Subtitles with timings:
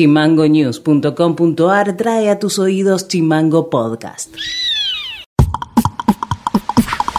[0.00, 4.34] Chimangonews.com.ar trae a tus oídos Chimango Podcast.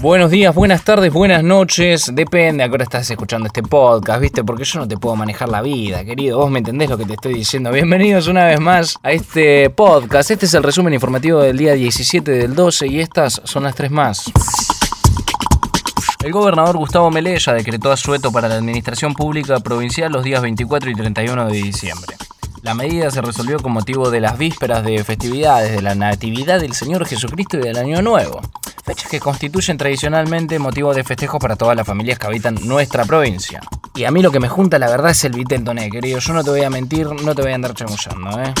[0.00, 2.10] Buenos días, buenas tardes, buenas noches.
[2.14, 4.42] Depende a qué hora estás escuchando este podcast, ¿viste?
[4.42, 6.38] Porque yo no te puedo manejar la vida, querido.
[6.38, 7.70] Vos me entendés lo que te estoy diciendo.
[7.70, 10.30] Bienvenidos una vez más a este podcast.
[10.30, 13.90] Este es el resumen informativo del día 17 del 12 y estas son las tres
[13.90, 14.32] más.
[16.24, 20.94] El gobernador Gustavo Melella decretó asueto para la administración pública provincial los días 24 y
[20.94, 22.16] 31 de diciembre.
[22.62, 26.74] La medida se resolvió con motivo de las vísperas de festividades de la Natividad del
[26.74, 28.40] Señor Jesucristo y del Año Nuevo,
[28.84, 33.60] fechas que constituyen tradicionalmente motivo de festejo para todas las familias que habitan nuestra provincia.
[33.96, 36.20] Y a mí lo que me junta la verdad es el Viteltoné, querido.
[36.20, 38.54] Yo no te voy a mentir, no te voy a andar chamullando, ¿eh?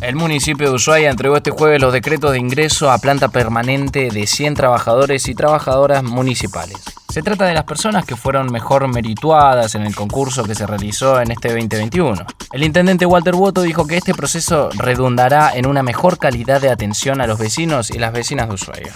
[0.00, 4.26] El municipio de Ushuaia entregó este jueves los decretos de ingreso a planta permanente de
[4.26, 7.03] 100 trabajadores y trabajadoras municipales.
[7.14, 11.20] Se trata de las personas que fueron mejor merituadas en el concurso que se realizó
[11.20, 12.26] en este 2021.
[12.52, 17.20] El intendente Walter Boto dijo que este proceso redundará en una mejor calidad de atención
[17.20, 18.94] a los vecinos y las vecinas de Ushuaia.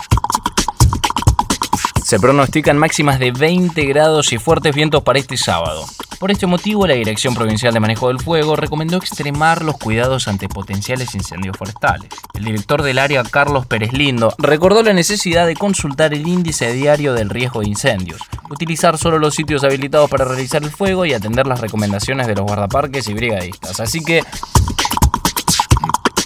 [2.05, 5.87] Se pronostican máximas de 20 grados y fuertes vientos para este sábado.
[6.19, 10.49] Por este motivo, la Dirección Provincial de Manejo del Fuego recomendó extremar los cuidados ante
[10.49, 12.09] potenciales incendios forestales.
[12.35, 17.15] El director del área, Carlos Pérez Lindo, recordó la necesidad de consultar el índice diario
[17.15, 21.47] del riesgo de incendios, utilizar solo los sitios habilitados para realizar el fuego y atender
[21.47, 23.79] las recomendaciones de los guardaparques y brigadistas.
[23.79, 24.25] Así que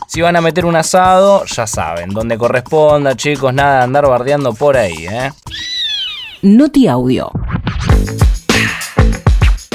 [0.07, 4.55] si van a meter un asado, ya saben, donde corresponda, chicos, nada de andar bardeando
[4.55, 5.33] por ahí, ¿eh?
[6.41, 7.31] Noti Audio.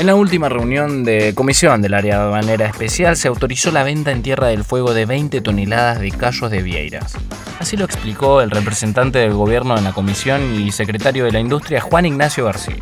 [0.08, 4.09] En la última reunión de comisión del área de manera especial se autorizó la venta
[4.14, 7.17] en Tierra del Fuego de 20 toneladas de callos de vieiras.
[7.59, 11.81] Así lo explicó el representante del gobierno en la comisión y secretario de la industria
[11.81, 12.77] Juan Ignacio García.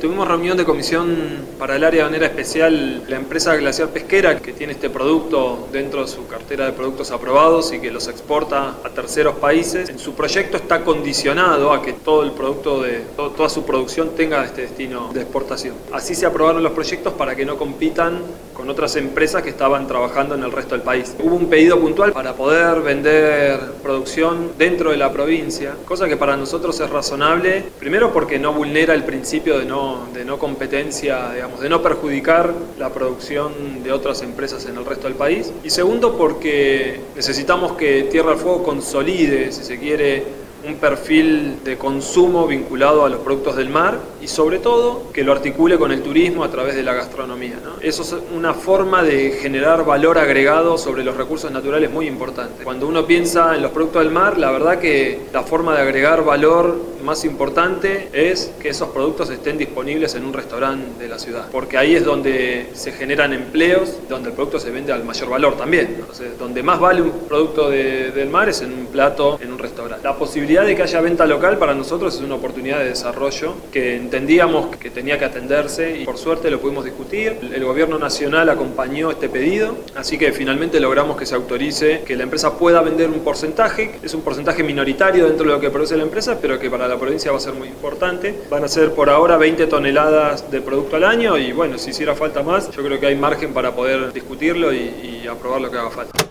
[0.00, 1.14] Tuvimos reunión de comisión
[1.58, 6.00] para el área de manera especial, la empresa Glaciar Pesquera, que tiene este producto dentro
[6.00, 9.90] de su cartera de productos aprobados y que los exporta a terceros países.
[9.90, 14.42] En su proyecto está condicionado a que todo el producto de toda su producción tenga
[14.42, 15.74] este destino de exportación.
[15.92, 18.22] Así se aprobaron los proyectos para que no compitan
[18.60, 21.16] con otras empresas que estaban trabajando en el resto del país.
[21.18, 26.36] Hubo un pedido puntual para poder vender producción dentro de la provincia, cosa que para
[26.36, 31.60] nosotros es razonable, primero porque no vulnera el principio de no de no competencia, digamos,
[31.60, 35.50] de no perjudicar la producción de otras empresas en el resto del país.
[35.64, 40.22] Y segundo, porque necesitamos que Tierra del Fuego consolide, si se quiere,
[40.66, 45.32] un perfil de consumo vinculado a los productos del mar y sobre todo que lo
[45.32, 47.58] articule con el turismo a través de la gastronomía.
[47.80, 52.64] Eso es una forma de generar valor agregado sobre los recursos naturales muy importante.
[52.64, 56.24] Cuando uno piensa en los productos del mar, la verdad que la forma de agregar
[56.24, 61.46] valor más importante es que esos productos estén disponibles en un restaurante de la ciudad,
[61.50, 65.56] porque ahí es donde se generan empleos, donde el producto se vende al mayor valor
[65.56, 65.96] también.
[66.00, 70.04] Entonces, donde más vale un producto del mar es en un plato, en un restaurante.
[70.04, 73.94] La posibilidad de que haya venta local para nosotros es una oportunidad de desarrollo que
[73.94, 77.38] entendíamos que tenía que atenderse y por suerte lo pudimos discutir.
[77.54, 82.24] El gobierno nacional acompañó este pedido, así que finalmente logramos que se autorice que la
[82.24, 86.02] empresa pueda vender un porcentaje, es un porcentaje minoritario dentro de lo que produce la
[86.02, 88.34] empresa, pero que para la provincia va a ser muy importante.
[88.50, 92.16] Van a ser por ahora 20 toneladas de producto al año y bueno, si hiciera
[92.16, 95.90] falta más, yo creo que hay margen para poder discutirlo y aprobar lo que haga
[95.90, 96.29] falta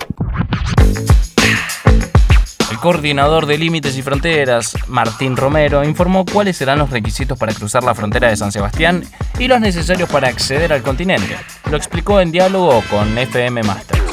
[2.80, 7.96] coordinador de límites y fronteras, Martín Romero, informó cuáles serán los requisitos para cruzar la
[7.96, 9.04] frontera de San Sebastián
[9.38, 11.38] y los necesarios para acceder al continente.
[11.70, 14.09] Lo explicó en diálogo con FM Master.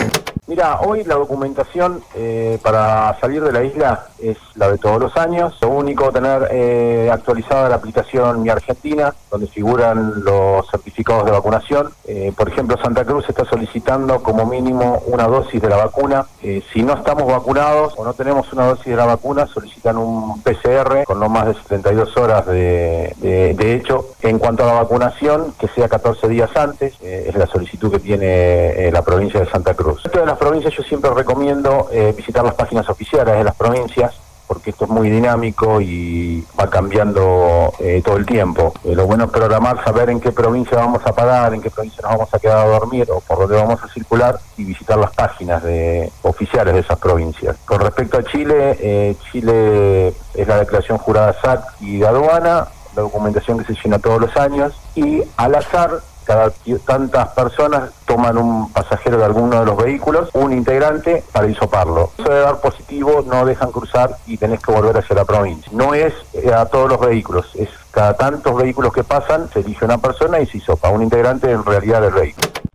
[0.49, 5.17] Mira, hoy la documentación eh, para salir de la isla es la de todos los
[5.17, 5.59] años.
[5.61, 11.91] Lo único, tener eh, actualizada la aplicación Mi Argentina, donde figuran los certificados de vacunación.
[12.07, 16.27] Eh, por ejemplo, Santa Cruz está solicitando como mínimo una dosis de la vacuna.
[16.41, 21.03] si no estamos vacunados o no tenemos una dosis de la vacuna, solicitan un PCR
[21.07, 24.11] con no más de 72 horas de, de hecho.
[24.23, 28.93] En cuanto a la vacunación, que sea 14 días antes, es la solicitud que tiene
[28.93, 30.05] la provincia de Santa Cruz
[30.37, 34.15] provincias yo siempre recomiendo eh, visitar las páginas oficiales de las provincias
[34.47, 38.73] porque esto es muy dinámico y va cambiando eh, todo el tiempo.
[38.85, 42.01] Eh, lo bueno es programar, saber en qué provincia vamos a parar, en qué provincia
[42.03, 45.11] nos vamos a quedar a dormir o por dónde vamos a circular y visitar las
[45.13, 47.57] páginas de, oficiales de esas provincias.
[47.65, 53.59] Con respecto a Chile, Chile es la declaración jurada SAC y de aduana, la documentación
[53.59, 56.53] que se llena todos los años y al azar cada
[56.85, 62.11] tantas personas toman un pasajero de alguno de los vehículos, un integrante para hisoparlo.
[62.19, 65.71] Eso debe dar positivo, no dejan cruzar y tenés que volver hacia la provincia.
[65.73, 69.85] No es eh, a todos los vehículos, es cada tantos vehículos que pasan, se elige
[69.85, 72.66] una persona y se hisopa, un integrante en realidad del vehículo.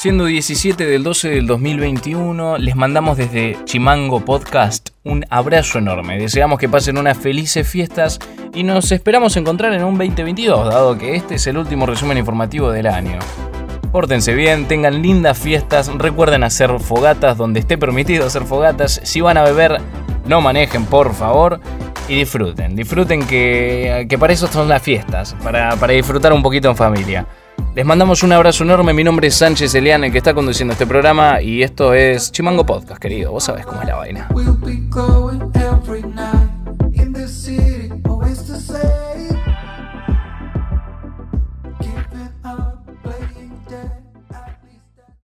[0.00, 6.18] Siendo 17 del 12 del 2021, les mandamos desde Chimango Podcast un abrazo enorme.
[6.18, 8.18] Deseamos que pasen unas felices fiestas
[8.54, 12.72] y nos esperamos encontrar en un 2022, dado que este es el último resumen informativo
[12.72, 13.18] del año.
[13.92, 19.02] Pórtense bien, tengan lindas fiestas, recuerden hacer fogatas donde esté permitido hacer fogatas.
[19.04, 19.82] Si van a beber,
[20.24, 21.60] no manejen, por favor.
[22.08, 26.70] Y disfruten, disfruten que, que para eso son las fiestas, para, para disfrutar un poquito
[26.70, 27.26] en familia.
[27.74, 28.92] Les mandamos un abrazo enorme.
[28.92, 32.66] Mi nombre es Sánchez Elian, el que está conduciendo este programa, y esto es Chimango
[32.66, 33.30] Podcast, querido.
[33.30, 34.28] Vos sabés cómo es la vaina.